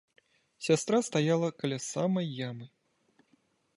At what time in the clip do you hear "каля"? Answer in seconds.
1.59-1.79